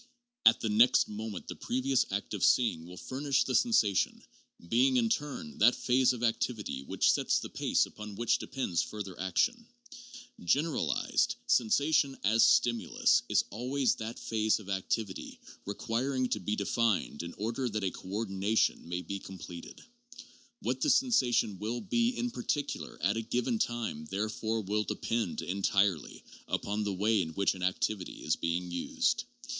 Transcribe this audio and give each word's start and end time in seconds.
At 0.47 0.61
the 0.61 0.69
next 0.69 1.07
moment 1.07 1.47
the 1.47 1.55
previous 1.55 2.07
act 2.11 2.33
of 2.33 2.43
seeing 2.43 2.87
will 2.87 2.97
furnish 2.97 3.43
the 3.43 3.53
sensation, 3.53 4.23
being, 4.67 4.97
in 4.97 5.09
turn, 5.09 5.59
that 5.59 5.75
phase 5.75 6.11
of 6.11 6.23
activity 6.23 6.81
which 6.81 7.11
sets 7.11 7.37
the 7.37 7.51
pace 7.51 7.85
upon 7.85 8.15
which 8.15 8.39
depends 8.39 8.81
further 8.81 9.19
action. 9.19 9.67
Generalized, 10.43 11.35
sensation 11.45 12.17
as 12.23 12.43
stimulus, 12.43 13.21
is 13.29 13.43
always 13.51 13.93
that 13.97 14.17
phase 14.17 14.59
of 14.59 14.69
activity 14.69 15.39
requiring 15.67 16.27
to 16.29 16.39
be 16.39 16.55
defined 16.55 17.21
in 17.21 17.33
order 17.35 17.69
that 17.69 17.83
a 17.83 17.91
coordination 17.91 18.89
may 18.89 19.03
be 19.03 19.19
completed. 19.19 19.83
What 20.63 20.81
the 20.81 20.89
sensation 20.89 21.59
will 21.59 21.79
be 21.79 22.09
in 22.17 22.31
particular 22.31 22.97
at 23.03 23.17
a 23.17 23.21
given 23.21 23.59
time, 23.59 24.05
therefore, 24.05 24.61
will 24.61 24.83
depend 24.83 25.43
entirely 25.43 26.23
upon 26.47 26.85
the 26.85 26.91
way 26.95 27.21
in 27.21 27.33
which 27.35 27.53
an 27.53 27.61
activity 27.61 28.23
is 28.23 28.35
being 28.35 28.71
used. 28.71 29.25